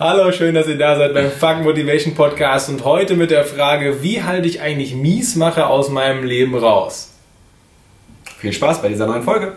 [0.00, 4.02] Hallo, schön, dass ihr da seid beim Fuck Motivation Podcast und heute mit der Frage,
[4.02, 7.12] wie halte ich eigentlich Miesmacher aus meinem Leben raus?
[8.38, 9.52] Viel Spaß bei dieser neuen Folge.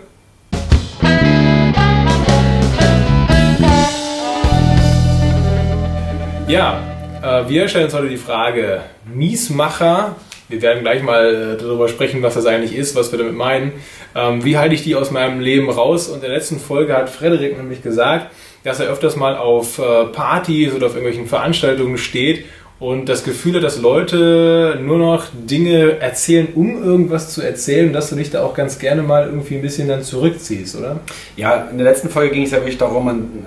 [6.48, 6.84] Ja,
[7.24, 10.18] äh, wir stellen uns heute die Frage, Miesmacher,
[10.50, 13.72] wir werden gleich mal äh, darüber sprechen, was das eigentlich ist, was wir damit meinen.
[14.14, 16.10] Ähm, wie halte ich die aus meinem Leben raus?
[16.10, 18.28] Und in der letzten Folge hat Frederik nämlich gesagt,
[18.66, 22.46] dass er öfters mal auf äh, Partys oder auf irgendwelchen Veranstaltungen steht
[22.80, 28.16] und das Gefühl dass Leute nur noch Dinge erzählen, um irgendwas zu erzählen, dass du
[28.16, 31.00] dich da auch ganz gerne mal irgendwie ein bisschen dann zurückziehst, oder?
[31.38, 33.40] Ja, in der letzten Folge ging es ja wirklich darum,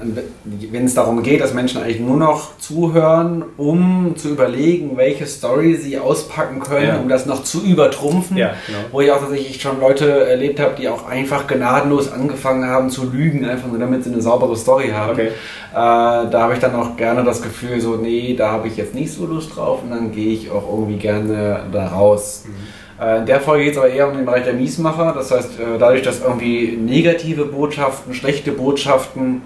[0.45, 5.77] wenn es darum geht, dass Menschen eigentlich nur noch zuhören, um zu überlegen, welche Story
[5.77, 6.99] sie auspacken können, ja.
[6.99, 8.37] um das noch zu übertrumpfen.
[8.37, 8.79] Ja, genau.
[8.93, 13.11] Wo ich auch tatsächlich schon Leute erlebt habe, die auch einfach gnadenlos angefangen haben zu
[13.11, 15.13] lügen, einfach nur damit sie eine saubere Story haben.
[15.13, 15.27] Okay.
[15.27, 18.95] Äh, da habe ich dann auch gerne das Gefühl, so, nee, da habe ich jetzt
[18.95, 22.45] nicht so Lust drauf und dann gehe ich auch irgendwie gerne da raus.
[22.47, 23.05] Mhm.
[23.05, 25.13] Äh, in der Folge geht es aber eher um den Bereich der Miesmacher.
[25.15, 29.43] Das heißt, äh, dadurch, dass irgendwie negative Botschaften, schlechte Botschaften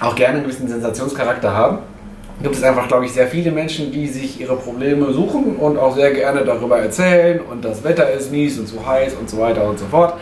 [0.00, 1.78] auch gerne einen gewissen Sensationscharakter haben,
[2.42, 5.94] gibt es einfach, glaube ich, sehr viele Menschen, die sich ihre Probleme suchen und auch
[5.94, 9.68] sehr gerne darüber erzählen und das Wetter ist mies und zu heiß und so weiter
[9.68, 10.14] und so fort.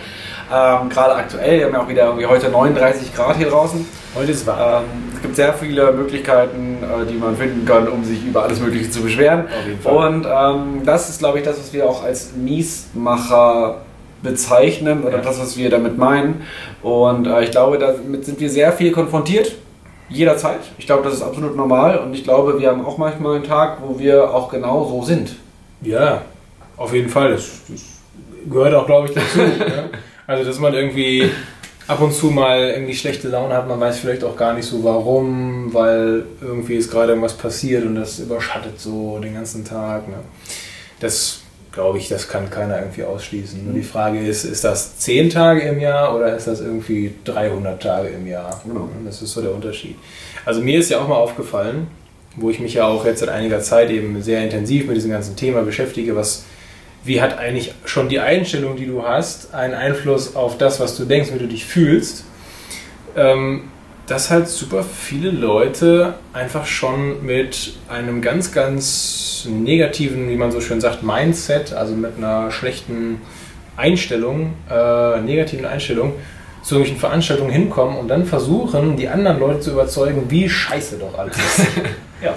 [0.52, 3.86] Ähm, Gerade aktuell, wir haben ja auch wieder irgendwie heute 39 Grad hier draußen.
[4.14, 4.84] Heute ist warm.
[4.84, 8.58] Ähm, es gibt sehr viele Möglichkeiten, äh, die man finden kann, um sich über alles
[8.58, 9.44] Mögliche zu beschweren.
[9.84, 13.82] Und ähm, das ist, glaube ich, das, was wir auch als Miesmacher
[14.22, 15.22] bezeichnen oder ja.
[15.22, 16.40] das, was wir damit meinen.
[16.82, 19.56] Und äh, ich glaube, damit sind wir sehr viel konfrontiert.
[20.08, 20.60] Jederzeit.
[20.78, 23.78] Ich glaube, das ist absolut normal und ich glaube, wir haben auch manchmal einen Tag,
[23.82, 25.36] wo wir auch genau so sind.
[25.82, 26.22] Ja,
[26.78, 27.32] auf jeden Fall.
[27.32, 27.82] Das, das
[28.50, 29.38] gehört auch, glaube ich, dazu.
[29.60, 29.84] ja.
[30.26, 31.30] Also, dass man irgendwie
[31.90, 34.84] ab und zu mal irgendwie schlechte Laune hat, man weiß vielleicht auch gar nicht so
[34.84, 40.06] warum, weil irgendwie ist gerade irgendwas passiert und das überschattet so den ganzen Tag.
[40.08, 40.14] Ne?
[41.00, 41.40] Das
[41.72, 43.64] glaube ich, das kann keiner irgendwie ausschließen.
[43.64, 47.82] Nur die Frage ist, ist das 10 Tage im Jahr oder ist das irgendwie 300
[47.82, 48.60] Tage im Jahr?
[48.64, 48.88] Genau.
[49.04, 49.96] Das ist so der Unterschied.
[50.44, 51.88] Also mir ist ja auch mal aufgefallen,
[52.36, 55.34] wo ich mich ja auch jetzt seit einiger Zeit eben sehr intensiv mit diesem ganzen
[55.34, 56.44] Thema beschäftige, was
[57.04, 61.04] wie hat eigentlich schon die Einstellung, die du hast, einen Einfluss auf das, was du
[61.04, 62.24] denkst, wie du dich fühlst,
[63.16, 63.70] ähm,
[64.06, 70.60] dass halt super viele Leute einfach schon mit einem ganz, ganz negativen, wie man so
[70.60, 73.20] schön sagt, Mindset, also mit einer schlechten
[73.76, 76.14] Einstellung, äh, negativen Einstellung,
[76.62, 81.18] zu irgendwelchen Veranstaltungen hinkommen und dann versuchen, die anderen Leute zu überzeugen, wie scheiße doch
[81.18, 81.66] alles ist.
[82.22, 82.34] ja.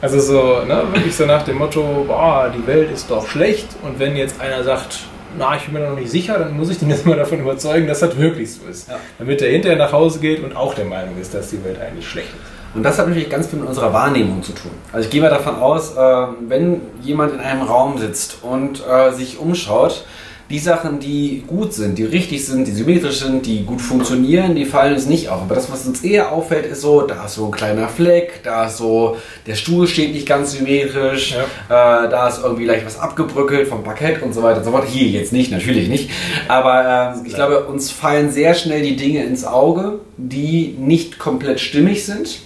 [0.00, 3.98] Also so, ne, wirklich so nach dem Motto, boah, die Welt ist doch schlecht und
[3.98, 5.00] wenn jetzt einer sagt,
[5.38, 7.86] na, ich bin mir noch nicht sicher, dann muss ich den jetzt mal davon überzeugen,
[7.86, 8.88] dass das wirklich so ist.
[8.88, 8.96] Ja.
[9.18, 12.08] Damit er hinterher nach Hause geht und auch der Meinung ist, dass die Welt eigentlich
[12.08, 12.56] schlecht ist.
[12.76, 14.70] Und das hat natürlich ganz viel mit unserer Wahrnehmung zu tun.
[14.92, 19.12] Also ich gehe mal davon aus, äh, wenn jemand in einem Raum sitzt und äh,
[19.12, 20.04] sich umschaut,
[20.48, 24.64] die Sachen, die gut sind, die richtig sind, die symmetrisch sind, die gut funktionieren, die
[24.64, 25.42] fallen uns nicht auf.
[25.42, 28.66] Aber das, was uns eher auffällt, ist so, da ist so ein kleiner Fleck, da
[28.66, 32.04] ist so, der Stuhl steht nicht ganz symmetrisch, ja.
[32.04, 34.86] äh, da ist irgendwie leicht was abgebröckelt vom Parkett und so weiter und so fort.
[34.86, 36.10] Hier jetzt nicht, natürlich nicht.
[36.46, 41.58] Aber äh, ich glaube, uns fallen sehr schnell die Dinge ins Auge, die nicht komplett
[41.60, 42.45] stimmig sind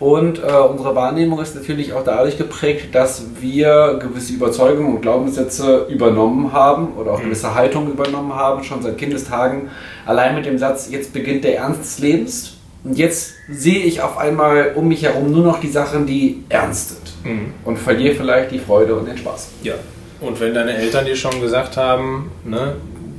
[0.00, 5.86] und äh, unsere Wahrnehmung ist natürlich auch dadurch geprägt, dass wir gewisse Überzeugungen und Glaubenssätze
[5.88, 7.24] übernommen haben oder auch mhm.
[7.24, 9.70] gewisse Haltungen übernommen haben, schon seit Kindestagen.
[10.06, 12.54] Allein mit dem Satz, jetzt beginnt der Ernst des Lebens.
[12.84, 16.90] Und jetzt sehe ich auf einmal um mich herum nur noch die Sachen, die ernst
[16.90, 17.12] sind.
[17.24, 17.54] Mhm.
[17.64, 19.48] Und verliere vielleicht die Freude und den Spaß.
[19.64, 19.74] Ja.
[20.20, 22.76] Und wenn deine Eltern dir schon gesagt haben, ne,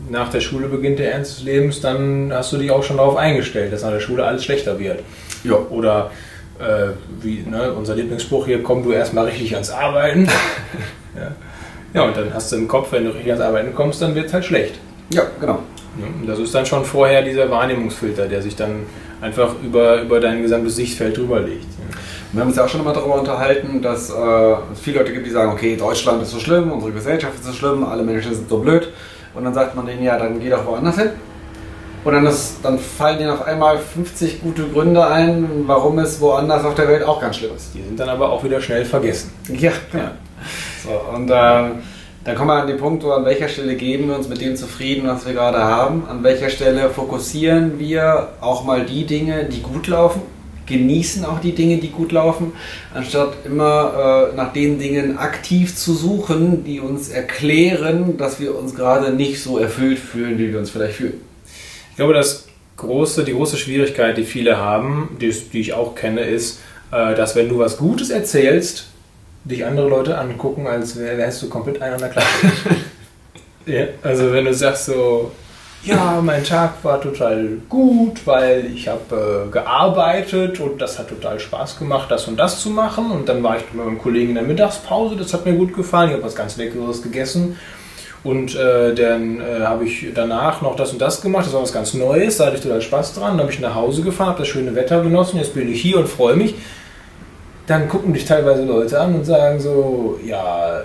[0.09, 3.17] nach der Schule beginnt der Ernst des Lebens, dann hast du dich auch schon darauf
[3.17, 5.01] eingestellt, dass nach der Schule alles schlechter wird.
[5.43, 5.57] Ja.
[5.69, 6.11] Oder
[6.59, 10.27] äh, wie ne, unser Lieblingsspruch hier, komm du erstmal richtig ans Arbeiten.
[11.15, 11.31] ja.
[11.93, 14.27] ja, und dann hast du im Kopf, wenn du richtig ans Arbeiten kommst, dann wird
[14.27, 14.75] es halt schlecht.
[15.11, 15.59] Ja, genau.
[15.99, 18.85] Ja, das ist dann schon vorher dieser Wahrnehmungsfilter, der sich dann
[19.21, 21.65] einfach über, über dein gesamtes Sichtfeld drüber legt.
[22.31, 24.13] Wir haben uns ja auch schon mal darüber unterhalten, dass äh,
[24.71, 27.53] es viele Leute gibt, die sagen, okay, Deutschland ist so schlimm, unsere Gesellschaft ist so
[27.53, 28.89] schlimm, alle Menschen sind so blöd.
[29.33, 31.09] Und dann sagt man denen, ja, dann geh doch woanders hin.
[32.03, 36.63] Und dann, ist, dann fallen ihnen auf einmal 50 gute Gründe ein, warum es woanders
[36.63, 37.73] auf der Welt auch ganz schlimm ist.
[37.73, 39.31] Die sind dann aber auch wieder schnell vergessen.
[39.49, 40.03] Ja, genau.
[40.03, 40.11] Ja.
[40.83, 41.81] So, und äh,
[42.23, 44.55] dann kommen wir an den Punkt, wo an welcher Stelle geben wir uns mit dem
[44.55, 46.03] zufrieden, was wir gerade haben.
[46.09, 50.21] An welcher Stelle fokussieren wir auch mal die Dinge, die gut laufen.
[50.65, 52.53] Genießen auch die Dinge, die gut laufen,
[52.93, 58.75] anstatt immer äh, nach den Dingen aktiv zu suchen, die uns erklären, dass wir uns
[58.75, 61.28] gerade nicht so erfüllt fühlen, wie wir uns vielleicht fühlen
[61.99, 62.47] glaube, das
[62.77, 66.61] große, die große Schwierigkeit, die viele haben, die, die ich auch kenne, ist,
[66.91, 68.87] äh, dass wenn du was Gutes erzählst,
[69.43, 72.27] dich andere Leute angucken, als wärst du komplett einer der Klasse.
[73.65, 75.31] ja, also wenn du sagst so,
[75.83, 81.39] ja, mein Tag war total gut, weil ich habe äh, gearbeitet und das hat total
[81.39, 83.11] Spaß gemacht, das und das zu machen.
[83.11, 86.09] Und dann war ich mit meinem Kollegen in der Mittagspause, das hat mir gut gefallen,
[86.09, 87.57] ich habe was ganz Leckeres gegessen.
[88.23, 91.71] Und äh, dann äh, habe ich danach noch das und das gemacht, das war was
[91.71, 93.31] ganz Neues, da hatte ich total Spaß dran.
[93.31, 95.97] Dann habe ich nach Hause gefahren, habe das schöne Wetter genossen, jetzt bin ich hier
[95.99, 96.55] und freue mich.
[97.67, 100.83] Dann gucken dich teilweise Leute an und sagen so, ja, äh,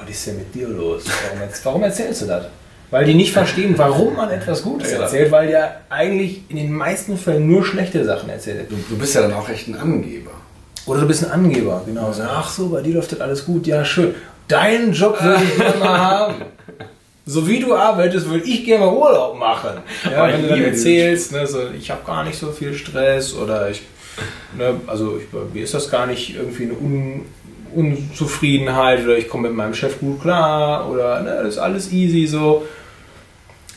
[0.00, 1.04] was ist denn mit dir los?
[1.06, 2.46] Warum, warum erzählst du das?
[2.90, 5.02] Weil die nicht verstehen, warum man etwas Gutes Ja.
[5.02, 8.70] erzählt, weil der eigentlich in den meisten Fällen nur schlechte Sachen erzählt.
[8.70, 10.30] Du, du bist ja dann auch echt ein Angeber.
[10.86, 12.10] Oder du bist ein Angeber, genau.
[12.12, 14.14] So, ach so, bei dir läuft das alles gut, ja schön.
[14.48, 16.34] Deinen Job würde ich gerne mal haben.
[17.26, 19.82] So wie du arbeitest, würde ich gerne mal Urlaub machen.
[20.10, 23.34] Ja, Oh, wenn du dann erzählst, ne, so, ich habe gar nicht so viel Stress
[23.34, 23.82] oder ich,
[24.56, 27.26] ne, also ich, mir ist das gar nicht irgendwie eine Un,
[27.74, 32.26] Unzufriedenheit oder ich komme mit meinem Chef gut klar oder ne, das ist alles easy
[32.26, 32.66] so.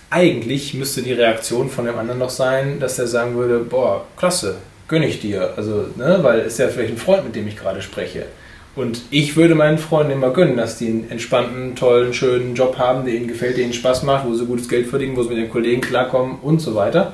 [0.10, 4.56] Eigentlich müsste die Reaktion von dem anderen noch sein, dass er sagen würde, boah, klasse,
[4.88, 5.54] gönne ich dir.
[5.58, 8.28] Also, ne, weil ist ja vielleicht ein Freund, mit dem ich gerade spreche.
[8.76, 13.06] Und ich würde meinen Freunden immer gönnen, dass die einen entspannten, tollen, schönen Job haben,
[13.06, 15.38] der ihnen gefällt, der ihnen Spaß macht, wo sie gutes Geld verdienen, wo sie mit
[15.38, 17.14] den Kollegen klarkommen und so weiter.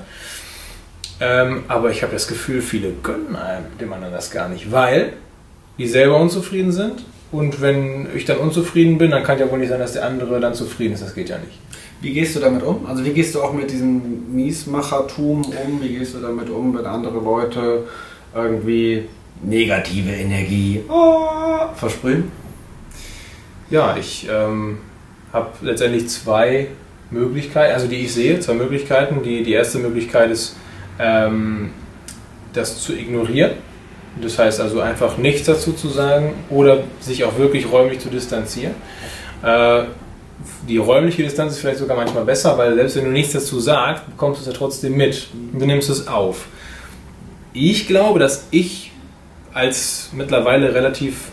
[1.19, 5.13] Ähm, aber ich habe das Gefühl, viele gönnen einem dem anderen das gar nicht, weil
[5.79, 7.03] die selber unzufrieden sind.
[7.31, 10.39] Und wenn ich dann unzufrieden bin, dann kann ja wohl nicht sein, dass der andere
[10.39, 11.03] dann zufrieden ist.
[11.03, 11.59] Das geht ja nicht.
[12.01, 12.85] Wie gehst du damit um?
[12.85, 15.81] Also wie gehst du auch mit diesem Miesmachertum um?
[15.81, 17.83] Wie gehst du damit um, wenn andere Leute
[18.33, 19.05] irgendwie
[19.43, 22.31] negative Energie ah, versprühen?
[23.69, 24.79] Ja, ich ähm,
[25.33, 26.67] habe letztendlich zwei
[27.11, 29.23] Möglichkeiten, also die ich sehe, zwei Möglichkeiten.
[29.23, 30.55] Die, die erste Möglichkeit ist,
[30.99, 31.71] ähm,
[32.53, 33.51] das zu ignorieren.
[34.21, 38.73] Das heißt also einfach nichts dazu zu sagen oder sich auch wirklich räumlich zu distanzieren.
[39.43, 39.83] Äh,
[40.67, 44.05] die räumliche Distanz ist vielleicht sogar manchmal besser, weil selbst wenn du nichts dazu sagst,
[44.05, 45.27] bekommst du es ja trotzdem mit.
[45.53, 46.47] Du nimmst es auf.
[47.53, 48.91] Ich glaube, dass ich
[49.57, 51.29] als mittlerweile relativ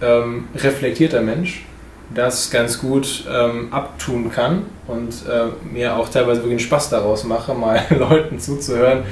[0.00, 1.66] ähm, reflektierter Mensch
[2.14, 7.52] das ganz gut ähm, abtun kann und äh, mir auch teilweise wirklich Spaß daraus mache,
[7.54, 9.04] mal Leuten zuzuhören,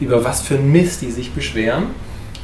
[0.00, 1.88] über was für ein Mist die sich beschweren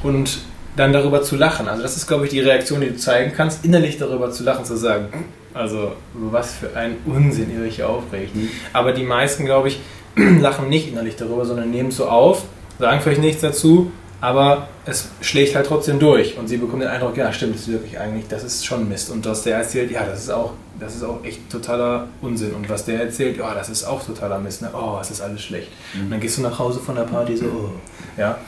[0.02, 0.40] und
[0.76, 1.68] dann darüber zu lachen.
[1.68, 4.66] Also das ist, glaube ich, die Reaktion, die du zeigen kannst, innerlich darüber zu lachen,
[4.66, 5.06] zu sagen,
[5.54, 8.32] also was für ein Unsinn ihr euch hier aufregt.
[8.74, 9.80] Aber die meisten, glaube ich,
[10.16, 12.42] lachen nicht innerlich darüber, sondern nehmen es so auf,
[12.78, 13.90] sagen vielleicht nichts dazu,
[14.20, 17.72] aber es schlägt halt trotzdem durch und sie bekommen den Eindruck, ja stimmt, das ist
[17.72, 19.10] wirklich eigentlich, das ist schon Mist.
[19.10, 22.54] Und was der erzählt, ja, das ist auch, das ist auch echt totaler Unsinn.
[22.54, 24.62] Und was der erzählt, ja, das ist auch totaler Mist.
[24.62, 24.70] Ne?
[24.72, 25.68] Oh, es ist alles schlecht.
[25.94, 27.70] Und dann gehst du nach Hause von der Party so, oh.
[28.18, 28.38] ja.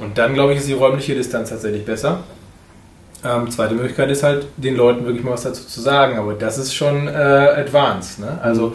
[0.00, 2.24] Und dann, glaube ich, ist die räumliche Distanz tatsächlich besser.
[3.24, 6.58] Ähm, zweite Möglichkeit ist halt, den Leuten wirklich mal was dazu zu sagen, aber das
[6.58, 8.18] ist schon äh, advanced.
[8.18, 8.38] Ne?
[8.42, 8.74] Also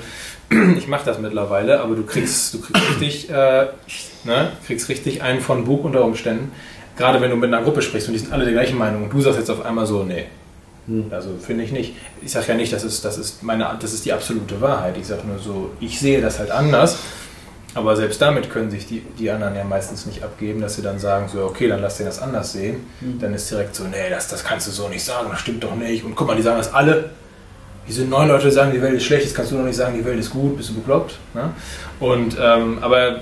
[0.77, 3.67] ich mache das mittlerweile, aber du kriegst, du kriegst richtig, äh,
[4.23, 4.51] ne?
[4.65, 6.51] kriegst richtig einen von Bug unter Umständen.
[6.97, 9.13] Gerade wenn du mit einer Gruppe sprichst und die sind alle der gleichen Meinung und
[9.13, 10.25] du sagst jetzt auf einmal so, nee,
[11.11, 11.95] also finde ich nicht.
[12.21, 14.97] Ich sage ja nicht, das ist, das, ist meine, das ist die absolute Wahrheit.
[14.97, 16.97] Ich sage nur so, ich sehe das halt anders.
[17.75, 20.97] Aber selbst damit können sich die, die anderen ja meistens nicht abgeben, dass sie dann
[20.97, 22.87] sagen, so, okay, dann lass den das anders sehen.
[23.19, 25.75] Dann ist direkt so, nee, das, das kannst du so nicht sagen, das stimmt doch
[25.75, 26.03] nicht.
[26.03, 27.11] Und guck mal, die sagen das alle.
[27.89, 30.05] Sind neun Leute, sagen, die Welt ist schlecht, jetzt kannst du doch nicht sagen, die
[30.05, 31.17] Welt ist gut, bist du bekloppt.
[31.33, 31.51] Ne?
[31.99, 33.21] Und, ähm, aber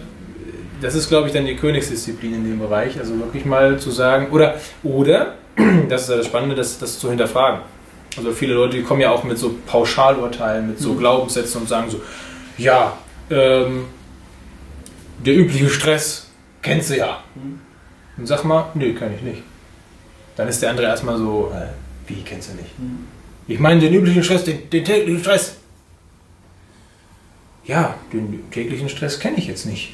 [0.81, 2.99] das ist, glaube ich, dann die Königsdisziplin in dem Bereich.
[2.99, 5.35] Also wirklich mal zu sagen, oder, oder,
[5.89, 7.61] das ist ja das Spannende, das, das zu hinterfragen.
[8.17, 11.89] Also viele Leute, die kommen ja auch mit so Pauschalurteilen, mit so Glaubenssätzen und sagen
[11.89, 12.01] so,
[12.57, 12.97] ja,
[13.29, 13.85] ähm,
[15.23, 16.27] der übliche Stress
[16.61, 17.23] kennst du ja.
[18.17, 19.43] Und sag mal, nee, kann ich nicht.
[20.35, 21.67] Dann ist der andere erstmal so, äh,
[22.07, 22.71] wie kennst du nicht?
[23.47, 25.55] Ich meine den üblichen Stress, den, den täglichen Stress.
[27.65, 29.93] Ja, den täglichen Stress kenne ich jetzt nicht.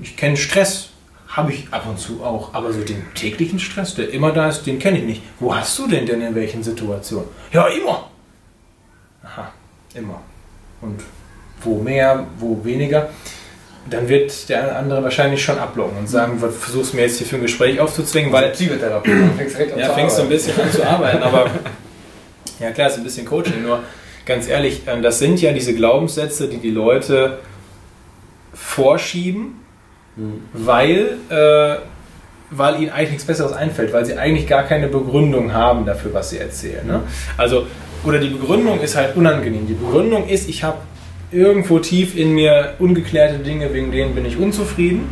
[0.00, 0.90] Ich kenne Stress,
[1.28, 4.64] habe ich ab und zu auch, aber so den täglichen Stress, der immer da ist,
[4.64, 5.22] den kenne ich nicht.
[5.38, 7.28] Wo hast du denn denn in welchen Situationen?
[7.52, 8.10] Ja, immer.
[9.22, 9.52] Aha,
[9.94, 10.20] immer.
[10.80, 11.00] Und
[11.62, 13.08] wo mehr, wo weniger,
[13.88, 17.26] dann wird der andere wahrscheinlich schon ablocken und sagen, was versuchst du mir jetzt hier
[17.26, 20.70] für ein Gespräch aufzuzwingen, weil Psychotherapie, fängst direkt an ja, fängst du ein bisschen an
[20.70, 21.50] zu arbeiten, aber
[22.60, 23.80] ja klar, ist ein bisschen Coaching, nur
[24.26, 27.38] ganz ehrlich, ähm, das sind ja diese Glaubenssätze, die die Leute
[28.54, 29.60] vorschieben,
[30.52, 31.76] weil, äh,
[32.50, 36.30] weil ihnen eigentlich nichts Besseres einfällt, weil sie eigentlich gar keine Begründung haben dafür, was
[36.30, 36.86] sie erzählen.
[36.86, 37.00] Ne?
[37.36, 37.66] Also,
[38.04, 39.66] oder die Begründung ist halt unangenehm.
[39.66, 40.78] Die Begründung ist, ich habe
[41.32, 45.08] irgendwo tief in mir ungeklärte Dinge, wegen denen bin ich unzufrieden.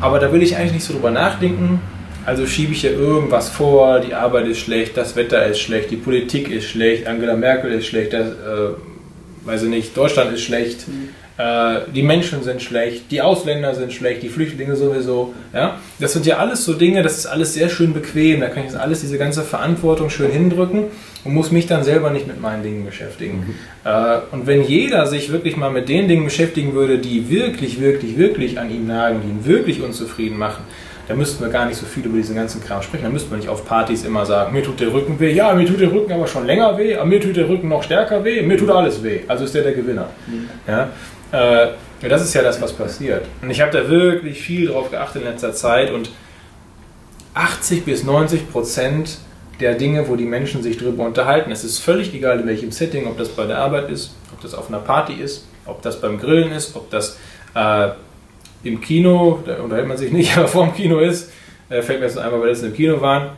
[0.00, 1.80] aber da will ich eigentlich nicht so drüber nachdenken.
[2.26, 5.96] Also schiebe ich ja irgendwas vor, die Arbeit ist schlecht, das Wetter ist schlecht, die
[5.96, 8.74] Politik ist schlecht, Angela Merkel ist schlecht, das, äh,
[9.44, 11.10] weiß ich nicht, Deutschland ist schlecht, mhm.
[11.36, 15.34] äh, die Menschen sind schlecht, die Ausländer sind schlecht, die Flüchtlinge sowieso.
[15.52, 15.78] Ja?
[15.98, 18.70] Das sind ja alles so Dinge, das ist alles sehr schön bequem, da kann ich
[18.70, 20.84] jetzt alles, diese ganze Verantwortung schön hindrücken
[21.24, 23.44] und muss mich dann selber nicht mit meinen Dingen beschäftigen.
[23.46, 23.54] Mhm.
[23.84, 28.16] Äh, und wenn jeder sich wirklich mal mit den Dingen beschäftigen würde, die wirklich, wirklich,
[28.16, 30.64] wirklich an ihm nagen, die ihn wirklich unzufrieden machen,
[31.06, 33.04] da müssten wir gar nicht so viel über diesen ganzen Kram sprechen.
[33.04, 35.32] Da müssten wir nicht auf Partys immer sagen, mir tut der Rücken weh.
[35.32, 37.82] Ja, mir tut der Rücken aber schon länger weh, aber mir tut der Rücken noch
[37.82, 39.20] stärker weh, mir tut alles weh.
[39.28, 40.08] Also ist der der Gewinner.
[40.26, 40.48] Mhm.
[40.66, 40.88] Ja?
[41.32, 41.68] Äh,
[42.08, 43.26] das ist ja das, was passiert.
[43.42, 46.10] Und ich habe da wirklich viel drauf geachtet in letzter Zeit und
[47.34, 49.18] 80 bis 90 Prozent
[49.60, 51.50] der Dinge, wo die Menschen sich darüber unterhalten.
[51.50, 54.54] Es ist völlig egal, in welchem Setting, ob das bei der Arbeit ist, ob das
[54.54, 57.18] auf einer Party ist, ob das beim Grillen ist, ob das
[57.54, 57.88] äh,
[58.64, 61.30] im Kino, da unterhält man sich nicht, aber vor dem Kino ist,
[61.68, 63.30] äh, fällt mir jetzt einmal, weil wir im Kino waren.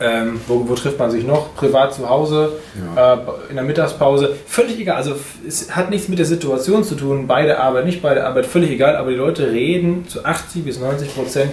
[0.00, 1.54] Ähm, wo, wo, trifft man sich noch?
[1.54, 2.54] Privat zu Hause,
[2.96, 3.14] ja.
[3.14, 3.18] äh,
[3.50, 4.34] in der Mittagspause.
[4.46, 4.96] Völlig egal.
[4.96, 5.14] Also
[5.46, 7.28] es hat nichts mit der Situation zu tun.
[7.28, 8.96] Beide Arbeit, nicht beide Arbeit, völlig egal.
[8.96, 11.52] Aber die Leute reden zu 80 bis 90 Prozent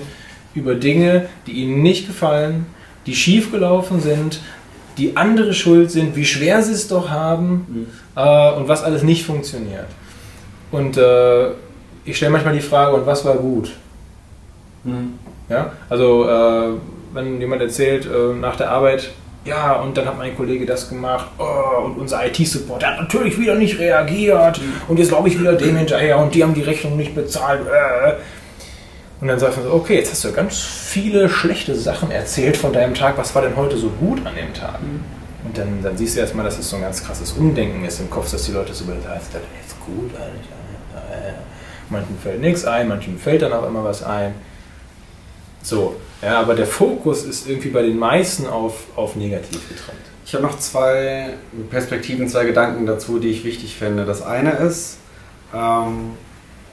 [0.55, 2.65] über Dinge, die ihnen nicht gefallen,
[3.05, 4.41] die schiefgelaufen sind,
[4.97, 7.87] die andere schuld sind, wie schwer sie es doch haben mhm.
[8.15, 9.87] äh, und was alles nicht funktioniert.
[10.71, 11.51] Und äh,
[12.05, 13.71] ich stelle manchmal die Frage, und was war gut?
[14.83, 15.19] Mhm.
[15.49, 15.71] Ja?
[15.89, 16.77] Also, äh,
[17.13, 19.11] wenn jemand erzählt äh, nach der Arbeit,
[19.43, 23.55] ja, und dann hat mein Kollege das gemacht, oh, und unser IT-Support, hat natürlich wieder
[23.55, 24.73] nicht reagiert, mhm.
[24.87, 27.61] und jetzt glaube ich wieder dem hinterher, und die haben die Rechnung nicht bezahlt.
[27.61, 28.13] Äh.
[29.19, 32.73] Und dann sagt man so, okay, jetzt hast du ganz viele schlechte Sachen erzählt von
[32.73, 34.81] deinem Tag, was war denn heute so gut an dem Tag?
[34.81, 35.03] Mhm.
[35.43, 38.09] Und dann, dann siehst du erstmal, dass es so ein ganz krasses Umdenken ist im
[38.09, 40.60] Kopf, dass die Leute so überlegen, ist das jetzt gut eigentlich?
[41.91, 44.33] Manchen fällt nichts ein, manchen fällt dann auch immer was ein.
[45.63, 49.99] So, ja, aber der Fokus ist irgendwie bei den meisten auf, auf negativ getrennt.
[50.25, 51.33] Ich habe noch zwei
[51.69, 54.05] Perspektiven, zwei Gedanken dazu, die ich wichtig finde.
[54.05, 54.97] Das eine ist,
[55.53, 56.11] ähm,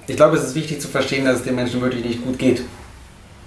[0.06, 2.62] ich glaube, es ist wichtig zu verstehen, dass es dem Menschen wirklich nicht gut geht.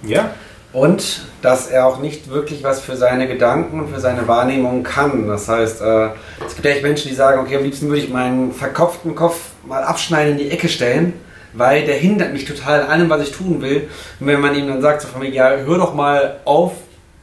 [0.05, 0.31] Ja.
[0.73, 5.27] Und dass er auch nicht wirklich was für seine Gedanken und für seine Wahrnehmung kann.
[5.27, 6.09] Das heißt, äh,
[6.45, 9.37] es gibt ja echt Menschen, die sagen, okay, am liebsten würde ich meinen verkopften Kopf
[9.65, 11.13] mal abschneiden, in die Ecke stellen
[11.53, 13.89] weil der hindert mich total an allem, was ich tun will.
[14.19, 16.73] Und wenn man ihm dann sagt, so von mir, ja, hör doch mal auf,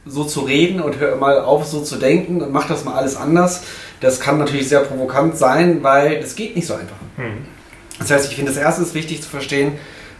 [0.05, 3.15] so zu reden und hör mal auf, so zu denken und mach das mal alles
[3.15, 3.63] anders,
[4.01, 6.95] das kann natürlich sehr provokant sein, weil das geht nicht so einfach.
[7.17, 7.45] Mhm.
[7.99, 9.73] Das heißt, ich finde, das erste ist wichtig zu verstehen,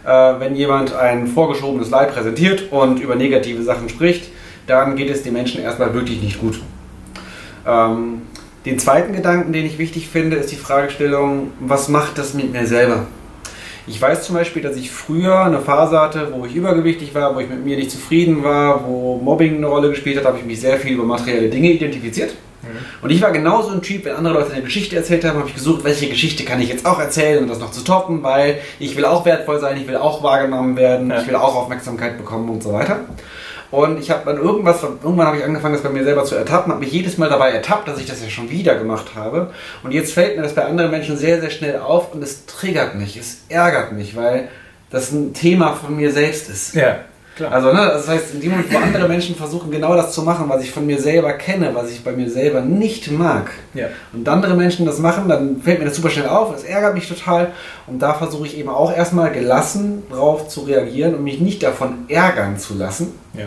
[0.04, 4.30] äh, wenn jemand ein vorgeschobenes Leid präsentiert und über negative Sachen spricht,
[4.66, 6.60] dann geht es den Menschen erstmal wirklich nicht gut.
[7.66, 8.22] Ähm,
[8.66, 12.66] den zweiten Gedanken, den ich wichtig finde, ist die Fragestellung, was macht das mit mir
[12.66, 13.06] selber?
[13.86, 17.40] Ich weiß zum Beispiel, dass ich früher eine Phase hatte, wo ich übergewichtig war, wo
[17.40, 20.60] ich mit mir nicht zufrieden war, wo Mobbing eine Rolle gespielt hat, habe ich mich
[20.60, 22.34] sehr viel über materielle Dinge identifiziert.
[22.62, 22.78] Mhm.
[23.02, 25.54] Und ich war genauso ein Typ, wenn andere Leute eine Geschichte erzählt haben, habe ich
[25.54, 28.96] gesucht, welche Geschichte kann ich jetzt auch erzählen, um das noch zu toppen, weil ich
[28.96, 31.20] will auch wertvoll sein, ich will auch wahrgenommen werden, ja.
[31.20, 33.00] ich will auch Aufmerksamkeit bekommen und so weiter.
[33.70, 36.72] Und ich habe dann irgendwas, irgendwann habe ich angefangen, das bei mir selber zu ertappen,
[36.72, 39.52] habe mich jedes Mal dabei ertappt, dass ich das ja schon wieder gemacht habe.
[39.82, 42.96] Und jetzt fällt mir das bei anderen Menschen sehr, sehr schnell auf und es triggert
[42.96, 44.48] mich, es ärgert mich, weil
[44.90, 46.74] das ein Thema von mir selbst ist.
[46.74, 46.98] Ja.
[47.40, 47.52] Klar.
[47.52, 50.44] Also, ne, das heißt, in dem Moment, wo andere Menschen versuchen, genau das zu machen,
[50.48, 53.86] was ich von mir selber kenne, was ich bei mir selber nicht mag, ja.
[54.12, 57.08] und andere Menschen das machen, dann fällt mir das super schnell auf, es ärgert mich
[57.08, 57.52] total.
[57.86, 62.04] Und da versuche ich eben auch erstmal gelassen drauf zu reagieren und mich nicht davon
[62.08, 63.14] ärgern zu lassen.
[63.32, 63.46] Ja.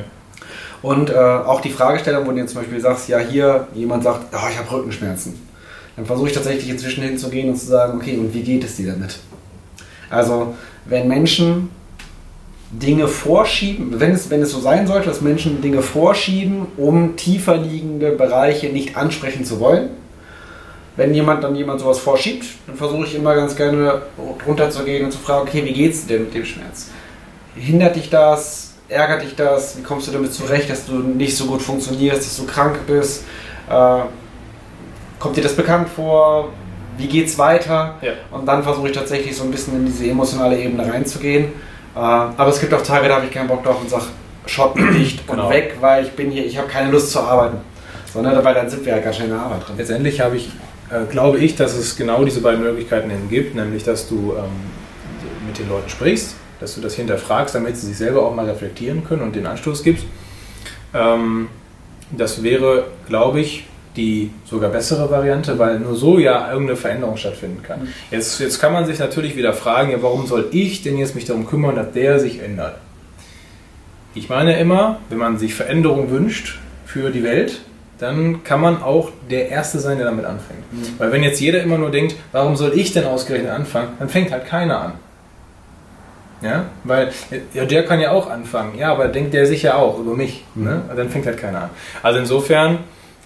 [0.82, 4.50] Und äh, auch die Fragestellung, wo du zum Beispiel sagst, ja, hier jemand sagt, oh,
[4.50, 5.40] ich habe Rückenschmerzen.
[5.96, 8.92] Dann versuche ich tatsächlich inzwischen hinzugehen und zu sagen, okay, und wie geht es dir
[8.92, 9.20] damit?
[10.10, 11.70] Also, wenn Menschen
[12.80, 17.56] Dinge vorschieben, wenn es, wenn es so sein sollte, dass Menschen Dinge vorschieben, um tiefer
[17.56, 19.90] liegende Bereiche nicht ansprechen zu wollen.
[20.96, 24.04] Wenn jemand dann jemand sowas vorschiebt, dann versuche ich immer ganz gerne
[24.46, 26.90] runterzugehen und zu fragen, okay, wie geht es dir mit dem Schmerz?
[27.56, 28.74] Hindert dich das?
[28.90, 29.78] Ärgert dich das?
[29.78, 33.24] Wie kommst du damit zurecht, dass du nicht so gut funktionierst, dass du krank bist?
[33.70, 34.00] Äh,
[35.20, 36.50] kommt dir das bekannt vor?
[36.98, 37.96] Wie geht's weiter?
[38.02, 38.14] Ja.
[38.32, 41.54] Und dann versuche ich tatsächlich so ein bisschen in diese emotionale Ebene reinzugehen
[42.00, 44.06] aber es gibt auch Tage, da habe ich keinen Bock drauf und sage,
[44.46, 45.46] Schotten dicht genau.
[45.46, 47.58] und weg, weil ich bin hier, ich habe keine Lust zu arbeiten.
[48.12, 49.76] Sondern weil dann sind wir ja ganz schnell in der Arbeit drin.
[49.78, 50.50] Letztendlich habe ich,
[50.92, 54.52] äh, glaube ich, dass es genau diese beiden Möglichkeiten gibt, nämlich dass du ähm,
[55.48, 59.04] mit den Leuten sprichst, dass du das hinterfragst, damit sie sich selber auch mal reflektieren
[59.04, 60.06] können und den Anstoß gibst.
[60.94, 61.48] Ähm,
[62.12, 67.62] das wäre, glaube ich, die sogar bessere Variante, weil nur so ja irgendeine Veränderung stattfinden
[67.64, 67.88] kann.
[68.12, 71.26] Jetzt, jetzt kann man sich natürlich wieder fragen, ja, warum soll ich denn jetzt mich
[71.26, 72.76] darum kümmern, dass der sich ändert?
[74.16, 77.62] ich meine immer, wenn man sich Veränderung wünscht für die Welt,
[78.00, 80.72] dann kann man auch der Erste sein, der damit anfängt.
[80.72, 81.00] Mhm.
[81.00, 84.32] Weil wenn jetzt jeder immer nur denkt, warum soll ich denn ausgerechnet anfangen, dann fängt
[84.32, 84.94] halt keiner an.
[86.42, 87.12] Ja, weil
[87.54, 88.78] ja, der kann ja auch anfangen.
[88.78, 90.44] Ja, aber denkt der sich ja auch über mich.
[90.56, 90.64] Ne?
[90.64, 90.88] Mhm.
[90.88, 90.96] Ne?
[90.96, 91.70] Dann fängt halt keiner an.
[92.02, 92.80] Also insofern,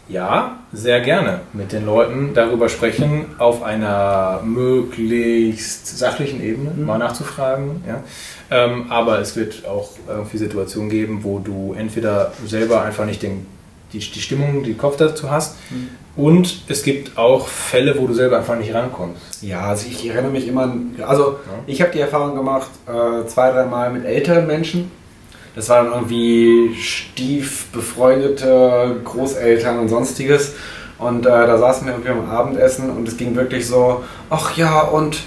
[0.09, 6.85] ja, sehr gerne mit den Leuten darüber sprechen, auf einer möglichst sachlichen Ebene mhm.
[6.85, 7.83] mal nachzufragen.
[7.87, 8.03] Ja?
[8.49, 13.45] Ähm, aber es wird auch irgendwie Situationen geben, wo du entweder selber einfach nicht den
[13.93, 15.55] die, die Stimmung, den Kopf dazu hast.
[15.69, 15.89] Mhm.
[16.15, 19.43] Und es gibt auch Fälle, wo du selber einfach nicht rankommst.
[19.43, 20.73] Ja, also ich erinnere mich immer,
[21.05, 21.59] also ja.
[21.67, 24.91] ich habe die Erfahrung gemacht, äh, zwei, dreimal mit älteren Menschen.
[25.57, 30.53] Das waren irgendwie stiefbefreundete Großeltern und sonstiges.
[30.99, 34.81] Und äh, da saßen wir irgendwie am Abendessen und es ging wirklich so, ach ja,
[34.81, 35.17] und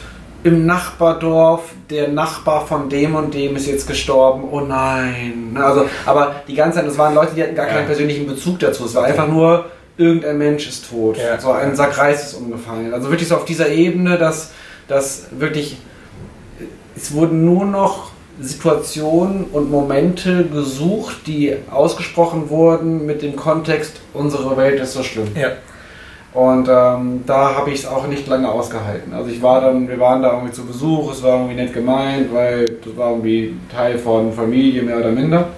[0.45, 5.59] im Nachbardorf, der Nachbar von dem und dem ist jetzt gestorben, oh nein.
[5.61, 7.73] Also, aber die ganze Zeit, das waren Leute, die hatten gar ja.
[7.73, 8.85] keinen persönlichen Bezug dazu.
[8.85, 9.65] Es war einfach nur,
[9.97, 11.19] irgendein Mensch ist tot.
[11.19, 11.41] Ja.
[11.41, 12.95] So ein Sack Reis ist umgefallen.
[12.95, 14.53] Also wirklich so auf dieser Ebene, dass,
[14.87, 15.77] dass wirklich,
[16.95, 18.10] es wurden nur noch
[18.41, 25.29] Situationen und Momente gesucht, die ausgesprochen wurden mit dem Kontext, unsere Welt ist so schlimm.
[25.35, 25.53] Ja.
[26.33, 29.13] Und ähm, da habe ich es auch nicht lange ausgehalten.
[29.13, 32.33] Also ich war dann, wir waren da irgendwie zu Besuch, es war irgendwie nett gemeint,
[32.33, 35.49] weil das war irgendwie Teil von Familie mehr oder minder.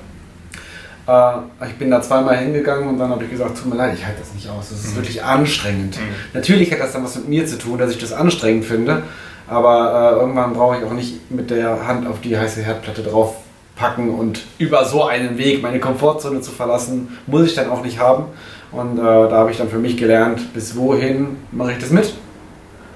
[1.06, 4.06] Äh, ich bin da zweimal hingegangen und dann habe ich gesagt, tut mir leid, ich
[4.06, 4.70] halte das nicht aus.
[4.70, 4.96] Das ist mhm.
[4.96, 5.98] wirklich anstrengend.
[5.98, 6.14] Mhm.
[6.32, 9.02] Natürlich hat das dann was mit mir zu tun, dass ich das anstrengend finde.
[9.52, 14.08] Aber äh, irgendwann brauche ich auch nicht mit der Hand auf die heiße Herdplatte draufpacken
[14.08, 18.24] und über so einen Weg meine Komfortzone zu verlassen, muss ich dann auch nicht haben.
[18.70, 22.14] Und äh, da habe ich dann für mich gelernt, bis wohin mache ich das mit.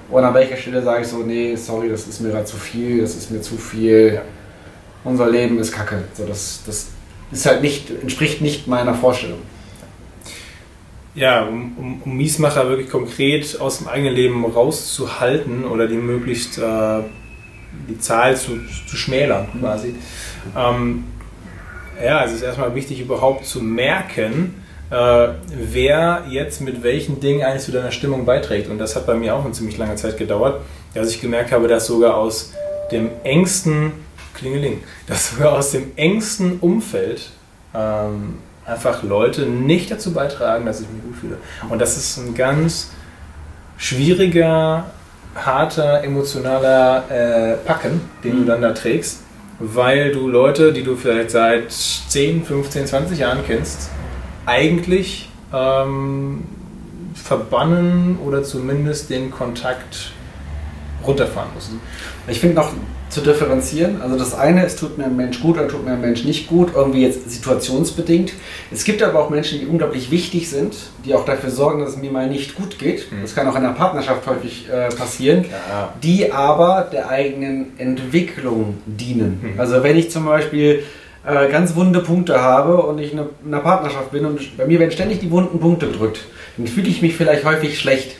[0.09, 3.01] Und an welcher Stelle sage ich so, nee, sorry, das ist mir gerade zu viel,
[3.01, 4.15] das ist mir zu viel.
[4.15, 4.21] Ja.
[5.03, 6.05] Unser Leben ist kacke.
[6.15, 6.87] So, das, das
[7.31, 9.39] ist halt nicht, entspricht nicht meiner Vorstellung.
[11.17, 16.59] Ja, um, um, um Miesmacher wirklich konkret aus dem eigenen Leben rauszuhalten oder die möglichst
[16.59, 16.99] äh,
[17.89, 19.95] die Zahl zu, zu schmälern quasi.
[20.55, 21.05] Ähm,
[22.03, 27.63] ja, es ist erstmal wichtig überhaupt zu merken, äh, wer jetzt mit welchen Dingen eigentlich
[27.63, 28.69] zu deiner Stimmung beiträgt.
[28.69, 30.61] Und das hat bei mir auch eine ziemlich lange Zeit gedauert,
[30.93, 32.53] dass ich gemerkt habe, dass sogar aus
[32.91, 33.91] dem engsten
[34.35, 37.31] Klingeling, dass sogar aus dem engsten Umfeld
[37.73, 38.35] ähm,
[38.67, 41.37] einfach Leute nicht dazu beitragen, dass ich mich gut fühle.
[41.69, 42.91] Und das ist ein ganz
[43.77, 44.85] schwieriger,
[45.35, 48.39] harter, emotionaler äh, Packen, den mhm.
[48.39, 49.21] du dann da trägst,
[49.59, 53.89] weil du Leute, die du vielleicht seit 10, 15, 20 Jahren kennst,
[54.45, 56.43] eigentlich ähm,
[57.13, 60.11] verbannen oder zumindest den Kontakt
[61.05, 61.71] runterfahren musst.
[62.27, 62.71] Ich finde noch
[63.09, 64.01] zu differenzieren.
[64.01, 66.47] Also das eine, es tut mir ein Mensch gut oder tut mir ein Mensch nicht
[66.47, 68.33] gut, irgendwie jetzt situationsbedingt.
[68.71, 71.97] Es gibt aber auch Menschen, die unglaublich wichtig sind, die auch dafür sorgen, dass es
[71.97, 73.11] mir mal nicht gut geht.
[73.11, 73.21] Mhm.
[73.21, 75.93] Das kann auch in der Partnerschaft häufig äh, passieren, ja.
[76.03, 79.39] die aber der eigenen Entwicklung dienen.
[79.41, 79.59] Mhm.
[79.59, 80.83] Also wenn ich zum Beispiel
[81.25, 84.91] äh, ganz wunde Punkte habe und ich in einer Partnerschaft bin und bei mir werden
[84.91, 86.25] ständig die wunden Punkte gedrückt,
[86.57, 88.15] dann fühle ich mich vielleicht häufig schlecht.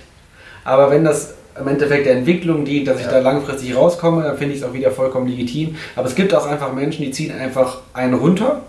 [0.64, 4.56] Aber wenn das im Endeffekt der Entwicklung dient, dass ich da langfristig rauskomme, dann finde
[4.56, 5.76] ich es auch wieder vollkommen legitim.
[5.96, 8.62] Aber es gibt auch einfach Menschen, die ziehen einfach einen runter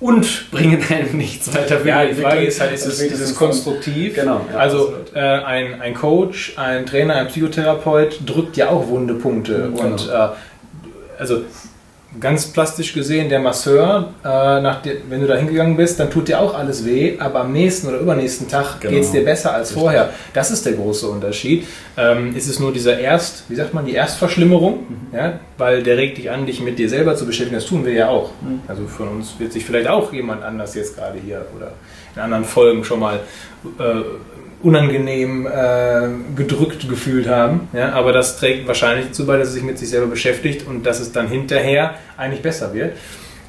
[0.00, 1.84] und bringen einem nichts weiter.
[1.84, 4.14] Ja, die Frage ist halt, ist es, ist es konstruktiv?
[4.14, 4.40] Genau.
[4.52, 9.70] Ja, also äh, ein, ein Coach, ein Trainer, ein Psychotherapeut drückt ja auch wunde Punkte.
[9.72, 9.84] Genau.
[9.84, 10.28] Und äh,
[11.18, 11.42] also
[12.20, 16.40] ganz plastisch gesehen, der Masseur, äh, der, wenn du da hingegangen bist, dann tut dir
[16.40, 18.94] auch alles weh, aber am nächsten oder übernächsten Tag genau.
[18.94, 19.82] geht es dir besser als Richtig.
[19.82, 20.10] vorher.
[20.32, 21.66] Das ist der große Unterschied.
[21.96, 25.16] Ähm, ist es nur dieser Erst, wie sagt man, die Erstverschlimmerung, mhm.
[25.16, 25.40] ja?
[25.58, 27.56] weil der regt dich an, dich mit dir selber zu beschäftigen.
[27.56, 28.30] Das tun wir ja auch.
[28.42, 28.60] Mhm.
[28.68, 31.72] Also von uns wird sich vielleicht auch jemand anders jetzt gerade hier oder
[32.16, 33.20] in anderen Folgen schon mal
[33.78, 34.02] äh,
[34.62, 37.68] unangenehm äh, gedrückt gefühlt haben.
[37.72, 37.92] Ja?
[37.92, 40.98] Aber das trägt wahrscheinlich dazu bei, dass er sich mit sich selber beschäftigt und dass
[40.98, 42.96] es dann hinterher eigentlich besser wird.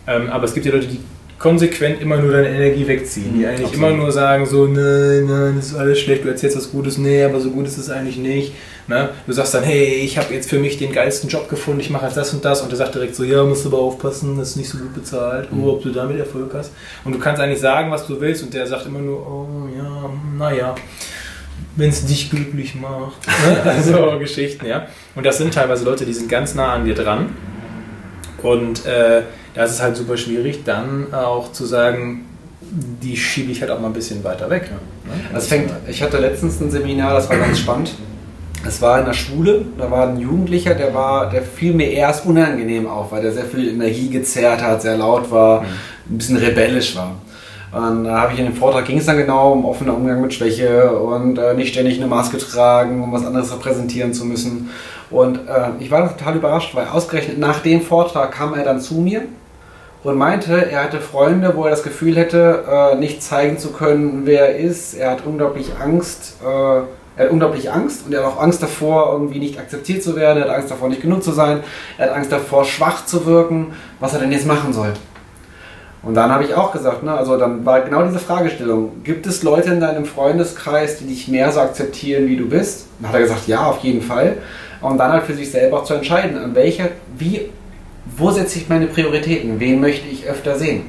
[0.06, 1.00] Ähm, aber es gibt ja Leute, die
[1.40, 3.90] konsequent immer nur deine Energie wegziehen, die mhm, eigentlich Absolut.
[3.90, 7.24] immer nur sagen so, nein, nein, das ist alles schlecht, du erzählst was Gutes, nee,
[7.24, 8.54] aber so gut ist es eigentlich nicht.
[8.88, 9.10] Ne?
[9.26, 12.06] Du sagst dann, hey, ich habe jetzt für mich den geilsten Job gefunden, ich mache
[12.06, 14.52] jetzt das und das und der sagt direkt so, ja, musst du aber aufpassen, das
[14.52, 15.64] ist nicht so gut bezahlt, mhm.
[15.64, 16.72] oh, ob du damit Erfolg hast.
[17.04, 20.10] Und du kannst eigentlich sagen, was du willst und der sagt immer nur, oh ja,
[20.38, 20.76] naja,
[21.76, 23.28] wenn es dich glücklich macht.
[23.28, 23.62] Ne?
[23.66, 24.88] Also Geschichten, ja.
[25.16, 27.30] Und das sind teilweise Leute, die sind ganz nah an dir dran.
[28.42, 29.24] Und äh,
[29.58, 32.26] da ist es halt super schwierig, dann auch zu sagen,
[32.62, 34.70] die schiebe ich halt auch mal ein bisschen weiter weg.
[34.70, 35.14] Ne?
[35.34, 37.92] Das fängt, ich hatte letztens ein Seminar, das war ganz spannend.
[38.68, 42.28] Es war in der Schule, da war ein Jugendlicher, der war, der fiel mir erst
[42.28, 45.68] unangenehm auf, weil der sehr viel Energie gezerrt hat, sehr laut war, mhm.
[46.12, 47.16] ein bisschen rebellisch war.
[47.72, 50.36] Und da habe ich in dem Vortrag ging es dann genau um offener Umgang mit
[50.36, 54.70] Schwäche und äh, nicht ständig eine Maske tragen, um was anderes repräsentieren zu müssen.
[55.10, 58.96] Und äh, ich war total überrascht, weil ausgerechnet nach dem Vortrag kam er dann zu
[58.96, 59.24] mir
[60.04, 64.22] und meinte, er hatte Freunde, wo er das Gefühl hätte, äh, nicht zeigen zu können,
[64.26, 64.94] wer er ist.
[64.94, 66.38] Er hat unglaublich Angst.
[66.44, 66.82] Äh,
[67.18, 70.38] er hat unglaublich Angst und er hat auch Angst davor, irgendwie nicht akzeptiert zu werden.
[70.38, 71.62] Er hat Angst davor, nicht genug zu sein.
[71.98, 73.74] Er hat Angst davor, schwach zu wirken.
[74.00, 74.94] Was er denn jetzt machen soll.
[76.04, 79.44] Und dann habe ich auch gesagt, ne, also dann war genau diese Fragestellung, gibt es
[79.44, 82.86] Leute in deinem Freundeskreis, die dich mehr so akzeptieren, wie du bist?
[83.00, 84.38] Dann hat er gesagt, ja, auf jeden Fall.
[84.80, 87.50] Und dann halt für sich selber auch zu entscheiden, an welcher, wie,
[88.16, 89.60] wo setze ich meine Prioritäten?
[89.60, 90.86] Wen möchte ich öfter sehen?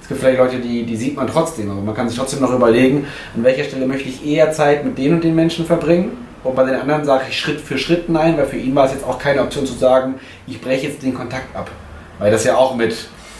[0.00, 2.52] Es gibt vielleicht Leute, die, die sieht man trotzdem, aber man kann sich trotzdem noch
[2.52, 6.12] überlegen, an welcher Stelle möchte ich eher Zeit mit den und den Menschen verbringen.
[6.44, 8.92] Und bei den anderen sage ich Schritt für Schritt nein, weil für ihn war es
[8.92, 10.14] jetzt auch keine Option zu sagen,
[10.46, 11.70] ich breche jetzt den Kontakt ab.
[12.18, 12.96] Weil das ja auch mit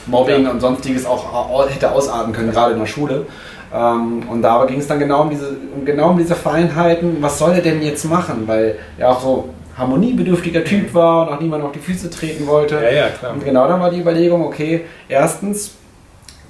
[0.07, 0.51] Mobbing ja.
[0.51, 3.27] und sonstiges auch hätte ausarten können, gerade in der Schule.
[3.75, 7.17] Ähm, und da ging es dann genau um, diese, genau um diese Feinheiten.
[7.21, 8.45] Was soll er denn jetzt machen?
[8.47, 12.77] Weil er auch so harmoniebedürftiger Typ war und auch niemand auf die Füße treten wollte.
[12.77, 13.33] Ja, ja, klar.
[13.33, 15.73] Und genau dann war die Überlegung, okay, erstens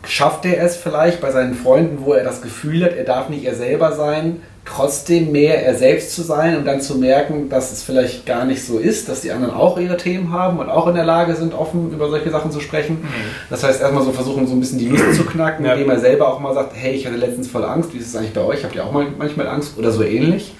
[0.04, 3.44] schafft er es vielleicht bei seinen Freunden, wo er das Gefühl hat, er darf nicht
[3.44, 7.82] er selber sein, trotzdem mehr er selbst zu sein und dann zu merken, dass es
[7.82, 10.94] vielleicht gar nicht so ist, dass die anderen auch ihre Themen haben und auch in
[10.94, 13.02] der Lage sind, offen über solche Sachen zu sprechen.
[13.02, 13.08] Mhm.
[13.50, 15.72] Das heißt, erstmal so versuchen, so ein bisschen die Lust zu knacken, ja.
[15.72, 18.16] indem er selber auch mal sagt, hey, ich hatte letztens voll Angst, wie ist es
[18.16, 18.62] eigentlich bei euch?
[18.62, 20.54] Habt ihr auch manchmal Angst oder so ähnlich?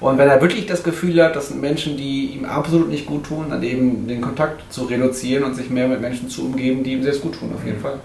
[0.00, 3.24] Und wenn er wirklich das Gefühl hat, das sind Menschen, die ihm absolut nicht gut
[3.26, 6.92] tun, dann eben den Kontakt zu reduzieren und sich mehr mit Menschen zu umgeben, die
[6.92, 7.82] ihm sehr gut tun, auf jeden mhm.
[7.82, 7.98] Fall.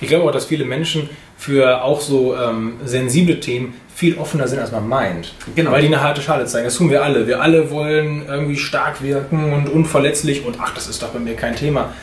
[0.00, 4.58] Ich glaube auch, dass viele Menschen für auch so ähm, sensible Themen viel offener sind,
[4.58, 5.34] als man meint.
[5.54, 5.70] Genau.
[5.70, 6.64] Weil die eine harte Schale zeigen.
[6.64, 7.26] Das tun wir alle.
[7.26, 11.34] Wir alle wollen irgendwie stark wirken und unverletzlich und ach, das ist doch bei mir
[11.34, 11.94] kein Thema.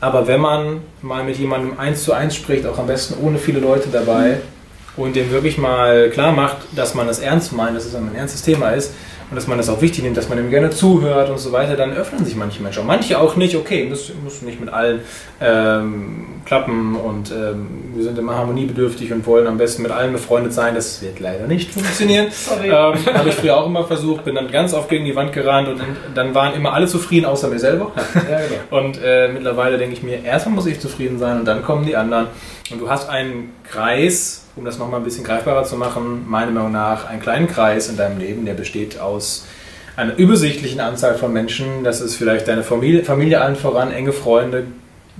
[0.00, 3.60] Aber wenn man mal mit jemandem eins zu eins spricht, auch am besten ohne viele
[3.60, 4.55] Leute dabei mhm.
[4.96, 8.42] Und dem wirklich mal klar macht, dass man das ernst meint, dass es ein ernstes
[8.42, 8.92] Thema ist,
[9.28, 11.74] und dass man das auch wichtig nimmt, dass man ihm gerne zuhört und so weiter,
[11.74, 12.86] dann öffnen sich manche Menschen auch.
[12.86, 15.00] Manche auch nicht, okay, muss, muss nicht mit allen
[15.40, 20.52] ähm, klappen und ähm, wir sind immer harmoniebedürftig und wollen am besten mit allen befreundet
[20.52, 20.76] sein.
[20.76, 22.28] Das wird leider nicht funktionieren.
[22.62, 25.68] ähm, Habe ich früher auch immer versucht, bin dann ganz oft gegen die Wand gerannt
[25.68, 25.82] und
[26.14, 27.90] dann waren immer alle zufrieden, außer mir selber.
[28.14, 28.78] Ja, genau.
[28.78, 31.96] Und äh, mittlerweile denke ich mir, erstmal muss ich zufrieden sein und dann kommen die
[31.96, 32.28] anderen.
[32.70, 36.72] Und du hast einen Kreis, um das nochmal ein bisschen greifbarer zu machen, meiner Meinung
[36.72, 39.46] nach einen kleinen Kreis in deinem Leben, der besteht aus
[39.94, 41.84] einer übersichtlichen Anzahl von Menschen.
[41.84, 44.64] Das ist vielleicht deine Familie, Familie allen voran, enge Freunde,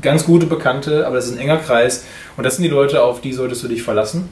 [0.03, 2.05] ganz gute Bekannte, aber das ist ein enger Kreis.
[2.37, 4.29] Und das sind die Leute, auf die solltest du dich verlassen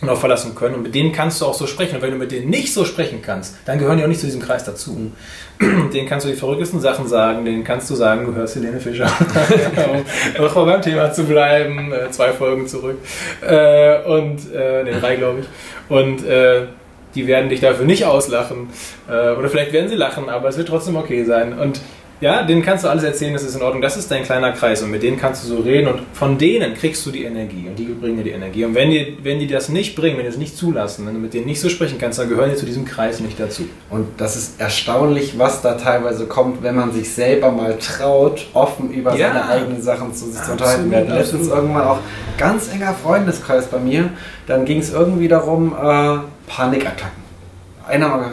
[0.00, 0.76] und auch verlassen können.
[0.76, 1.96] Und mit denen kannst du auch so sprechen.
[1.96, 4.26] Und wenn du mit denen nicht so sprechen kannst, dann gehören die auch nicht zu
[4.26, 5.12] diesem Kreis dazu.
[5.60, 9.06] denen kannst du die verrücktesten Sachen sagen, denen kannst du sagen, du hörst Helene Fischer.
[10.38, 12.98] um noch mal beim Thema zu bleiben, äh, zwei Folgen zurück.
[13.40, 15.46] Äh, und, äh, ne, drei glaube ich.
[15.88, 16.66] Und äh,
[17.14, 18.68] die werden dich dafür nicht auslachen.
[19.08, 21.58] Äh, oder vielleicht werden sie lachen, aber es wird trotzdem okay sein.
[21.58, 21.80] Und
[22.20, 23.80] ja, denen kannst du alles erzählen, das ist in Ordnung.
[23.80, 26.74] Das ist dein kleiner Kreis und mit denen kannst du so reden und von denen
[26.74, 28.64] kriegst du die Energie und die bringen dir die Energie.
[28.64, 31.20] Und wenn die, wenn die das nicht bringen, wenn die es nicht zulassen, wenn du
[31.20, 33.68] mit denen nicht so sprechen kannst, dann gehören die zu diesem Kreis nicht dazu.
[33.88, 38.90] Und das ist erstaunlich, was da teilweise kommt, wenn man sich selber mal traut, offen
[38.90, 40.90] über ja, seine eigenen Sachen zu sich zu unterhalten.
[40.90, 41.98] Wir hatten letztens irgendwann auch
[42.36, 44.10] ganz enger Freundeskreis bei mir.
[44.48, 47.28] Dann ging es irgendwie darum, äh, Panikattacken.
[47.86, 48.32] Einer mal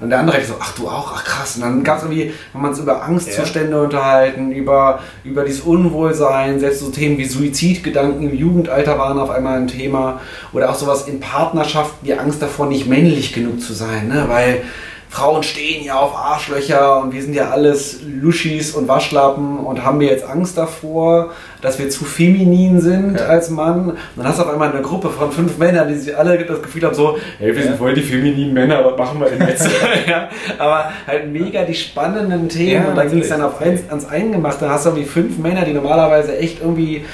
[0.00, 1.56] und der andere hätte so, ach du auch, ach krass.
[1.56, 3.82] Und dann gab es irgendwie, wenn man es über Angstzustände ja.
[3.82, 9.56] unterhalten, über, über dieses Unwohlsein, selbst so Themen wie Suizidgedanken im Jugendalter waren auf einmal
[9.56, 10.20] ein Thema.
[10.52, 14.08] Oder auch sowas in Partnerschaften, die Angst davor, nicht männlich genug zu sein.
[14.08, 14.24] Ne?
[14.28, 14.62] Weil
[15.10, 20.00] Frauen stehen ja auf Arschlöcher und wir sind ja alles Luschis und Waschlappen und haben
[20.00, 21.30] wir jetzt Angst davor,
[21.62, 23.26] dass wir zu feminin sind ja.
[23.26, 23.90] als Mann.
[23.90, 26.62] Und dann hast du auf einmal eine Gruppe von fünf Männern, die sich alle das
[26.62, 29.68] Gefühl haben, so, hey, wir sind voll die femininen Männer, was machen wir denn jetzt?
[30.06, 33.88] ja, aber halt mega die spannenden Themen ja, und da ging es dann auf eins,
[33.88, 34.66] ans Eingemachte.
[34.66, 37.04] Da hast du irgendwie fünf Männer, die normalerweise echt irgendwie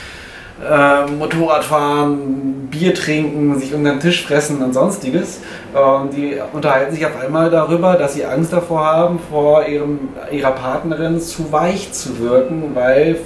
[0.62, 5.40] äh, Motorrad fahren, Bier trinken, sich unter den Tisch fressen und sonstiges.
[5.74, 10.52] Ähm, die unterhalten sich auf einmal darüber, dass sie Angst davor haben, vor ihrem, ihrer
[10.52, 13.16] Partnerin zu weich zu wirken, weil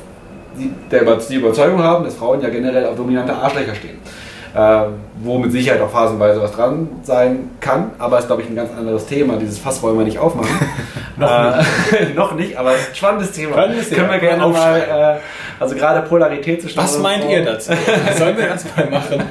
[0.56, 3.98] sie die Überzeugung haben, dass Frauen ja generell auf dominante Arschlöcher stehen.
[4.54, 4.86] Äh,
[5.22, 8.70] wo mit Sicherheit auch phasenweise was dran sein kann, aber ist glaube ich ein ganz
[8.76, 9.36] anderes Thema.
[9.36, 10.48] Dieses Fass wollen wir nicht aufmachen.
[11.18, 12.14] Noch, äh, nicht.
[12.14, 13.54] noch nicht, aber spannendes Thema.
[13.54, 17.28] Spannendes Können wir gerne mal, äh, also gerade Polarität zwischen Was meint so.
[17.28, 17.72] ihr dazu?
[18.16, 19.22] Sollen wir das mal machen?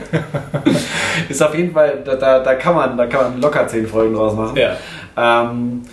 [1.29, 4.15] Ist auf jeden Fall, da, da, da, kann man, da kann man locker zehn Folgen
[4.15, 4.57] draus machen.
[4.57, 4.75] Ja.
[5.17, 5.83] Ähm,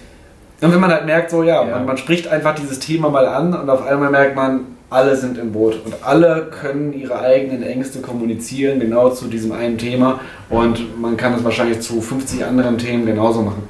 [0.61, 1.76] und wenn man halt merkt, so ja, ja.
[1.76, 5.38] Man, man, spricht einfach dieses Thema mal an und auf einmal merkt man, alle sind
[5.38, 11.00] im Boot und alle können ihre eigenen Ängste kommunizieren, genau zu diesem einen Thema und
[11.00, 13.68] man kann es wahrscheinlich zu 50 anderen Themen genauso machen.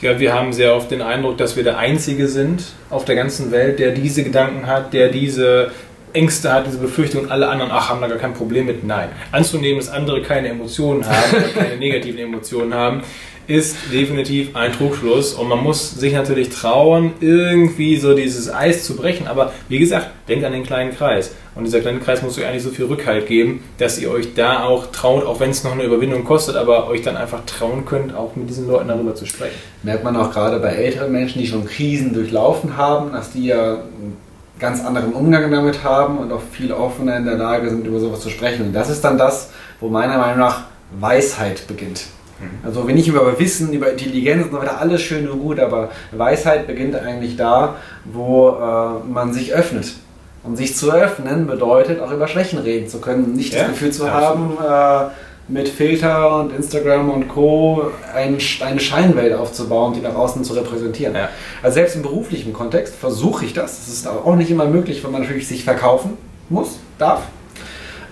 [0.00, 3.50] Ja, wir haben sehr oft den Eindruck, dass wir der Einzige sind auf der ganzen
[3.50, 5.72] Welt, der diese Gedanken hat, der diese
[6.12, 8.84] Ängste hat, diese Befürchtungen, alle anderen, ach, haben da gar kein Problem mit.
[8.84, 9.08] Nein.
[9.32, 13.02] Anzunehmen, dass andere keine Emotionen haben oder keine negativen Emotionen haben,
[13.48, 18.94] ist definitiv ein Trugschluss und man muss sich natürlich trauen, irgendwie so dieses Eis zu
[18.94, 19.26] brechen.
[19.26, 21.34] Aber wie gesagt, denkt an den kleinen Kreis.
[21.54, 24.64] Und dieser kleine Kreis muss euch eigentlich so viel Rückhalt geben, dass ihr euch da
[24.64, 28.14] auch traut, auch wenn es noch eine Überwindung kostet, aber euch dann einfach trauen könnt,
[28.14, 29.56] auch mit diesen Leuten darüber zu sprechen.
[29.82, 33.76] Merkt man auch gerade bei älteren Menschen, die schon Krisen durchlaufen haben, dass die ja
[33.76, 34.18] einen
[34.60, 38.20] ganz anderen Umgang damit haben und auch viel offener in der Lage sind, über sowas
[38.20, 38.66] zu sprechen.
[38.66, 40.64] Und das ist dann das, wo meiner Meinung nach
[41.00, 42.04] Weisheit beginnt.
[42.40, 42.64] Mhm.
[42.64, 45.90] Also wenn ich über Wissen, über Intelligenz und so weiter, alles schön und gut, aber
[46.12, 49.94] Weisheit beginnt eigentlich da, wo äh, man sich öffnet.
[50.44, 53.90] Und sich zu öffnen bedeutet auch über Schwächen reden zu können, nicht ja, das Gefühl
[53.90, 55.10] zu haben, äh,
[55.48, 57.90] mit Filter und Instagram und Co.
[58.14, 61.14] Ein, eine Scheinwelt aufzubauen, die nach außen zu repräsentieren.
[61.14, 61.30] Ja.
[61.62, 63.78] Also selbst im beruflichen Kontext versuche ich das.
[63.78, 66.16] Das ist auch nicht immer möglich, wenn man natürlich sich verkaufen
[66.50, 67.22] muss, darf.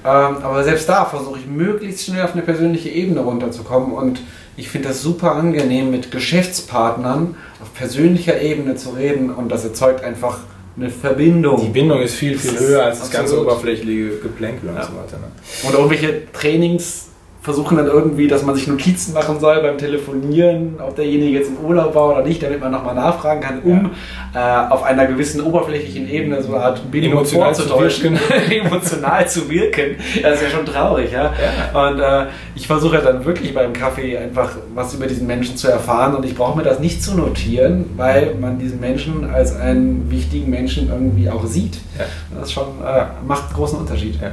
[0.07, 4.21] Ähm, aber selbst da versuche ich möglichst schnell auf eine persönliche Ebene runterzukommen und
[4.57, 10.05] ich finde das super angenehm, mit Geschäftspartnern auf persönlicher Ebene zu reden und das erzeugt
[10.05, 10.39] einfach
[10.77, 11.61] eine Verbindung.
[11.61, 14.85] Die Bindung ist viel, viel höher als das ganze oberflächliche Geplänkel und ja.
[14.85, 15.19] so weiter.
[15.19, 15.27] Ne?
[15.65, 17.07] Und irgendwelche Trainings
[17.47, 21.65] versuchen dann irgendwie, dass man sich Notizen machen soll beim Telefonieren, ob derjenige jetzt im
[21.65, 23.91] Urlaub war oder nicht, damit man nochmal nachfragen kann, um
[24.35, 24.67] ja.
[24.67, 28.19] äh, auf einer gewissen oberflächlichen Ebene so eine Art Bindung emotional vorzutäuschen,
[28.51, 29.95] emotional zu wirken.
[30.21, 31.33] Das ist ja schon traurig, ja.
[31.73, 31.89] ja.
[31.89, 36.17] Und äh, ich versuche dann wirklich beim Kaffee einfach was über diesen Menschen zu erfahren
[36.17, 40.51] und ich brauche mir das nicht zu notieren, weil man diesen Menschen als einen wichtigen
[40.51, 41.77] Menschen irgendwie auch sieht.
[41.97, 42.07] Ja.
[42.41, 44.19] Das schon äh, macht großen Unterschied.
[44.21, 44.33] Ja.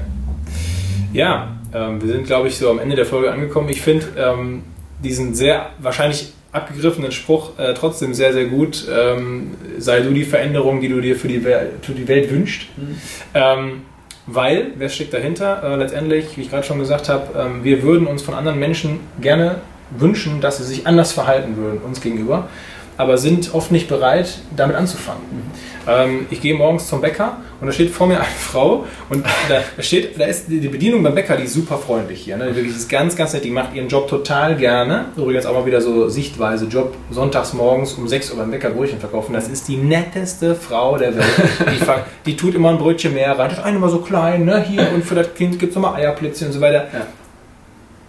[1.73, 3.69] Ähm, wir sind, glaube ich, so am Ende der Folge angekommen.
[3.69, 4.63] Ich finde ähm,
[5.03, 8.87] diesen sehr wahrscheinlich abgegriffenen Spruch äh, trotzdem sehr, sehr gut.
[8.91, 12.67] Ähm, sei du die Veränderung, die du dir für die, Welt, für die Welt wünschst.
[12.77, 12.95] Mhm.
[13.33, 13.81] Ähm,
[14.27, 15.63] weil, wer steckt dahinter?
[15.63, 18.99] Äh, letztendlich, wie ich gerade schon gesagt habe, ähm, wir würden uns von anderen Menschen
[19.19, 19.57] gerne
[19.97, 22.47] wünschen, dass sie sich anders verhalten würden uns gegenüber,
[22.95, 25.21] aber sind oft nicht bereit, damit anzufangen.
[25.31, 25.89] Mhm.
[25.89, 29.81] Ähm, ich gehe morgens zum Bäcker und da steht vor mir eine Frau und da
[29.81, 32.35] steht, da ist die Bedienung beim Bäcker, die ist super freundlich hier.
[32.35, 32.53] Ne?
[32.53, 33.45] Wirklich ist ganz, ganz nett.
[33.45, 35.05] Die macht ihren Job total gerne.
[35.15, 38.99] Übrigens auch mal wieder so Sichtweise, Job sonntags morgens um 6 Uhr beim Bäcker Brötchen
[38.99, 39.31] verkaufen.
[39.31, 41.25] Das ist die netteste Frau der Welt.
[41.71, 43.47] Die, die tut immer ein Brötchen mehr rein.
[43.47, 44.61] Das ist eine immer so klein, ne?
[44.61, 46.87] Hier und für das Kind gibt es nochmal Eierplätzchen und so weiter.
[46.93, 47.07] Ja.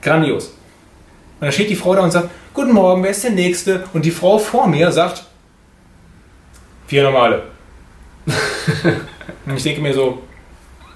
[0.02, 0.48] Grandios.
[1.40, 3.84] Und da steht die Frau da und sagt, Guten Morgen, wer ist der Nächste?
[3.92, 5.24] Und die Frau vor mir sagt,
[6.86, 7.42] vier normale.
[9.46, 10.22] und ich denke mir so,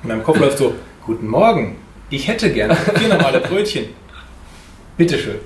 [0.02, 1.76] in meinem Kopf läuft so, guten Morgen,
[2.10, 3.86] ich hätte gerne vier normale Brötchen.
[4.96, 5.36] Bitteschön.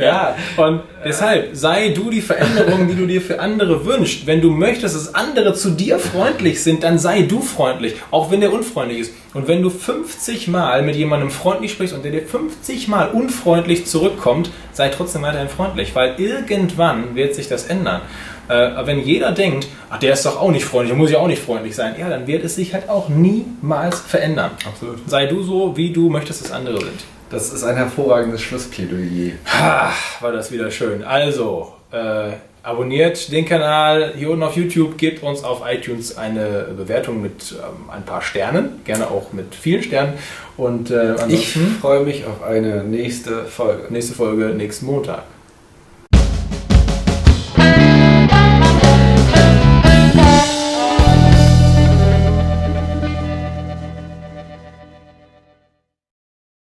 [0.00, 4.26] Ja, und deshalb sei du die Veränderung, die du dir für andere wünschst.
[4.26, 8.40] Wenn du möchtest, dass andere zu dir freundlich sind, dann sei du freundlich, auch wenn
[8.40, 9.12] der unfreundlich ist.
[9.34, 13.86] Und wenn du 50 Mal mit jemandem freundlich sprichst und der dir 50 Mal unfreundlich
[13.86, 18.00] zurückkommt, sei trotzdem weiterhin freundlich, weil irgendwann wird sich das ändern.
[18.48, 21.26] Äh, wenn jeder denkt, ach, der ist doch auch nicht freundlich, der muss ja auch
[21.26, 24.50] nicht freundlich sein, ja, dann wird es sich halt auch niemals verändern.
[24.66, 24.98] Absolut.
[25.08, 27.04] Sei du so, wie du möchtest, dass andere sind.
[27.30, 29.32] Das ist ein hervorragendes Schlussplädoyer.
[29.46, 31.02] Ha, war das wieder schön.
[31.02, 37.22] Also, äh, abonniert den Kanal hier unten auf YouTube, gebt uns auf iTunes eine Bewertung
[37.22, 40.14] mit ähm, ein paar Sternen, gerne auch mit vielen Sternen.
[40.56, 43.84] Und äh, ich freue mich auf eine nächste Folge.
[43.90, 45.24] Nächste Folge nächsten Montag.